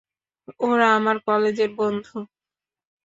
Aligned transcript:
ওরা 0.59 0.87
আমার 0.97 1.17
কলেজের 1.27 1.71
বন্ধু! 1.79 2.17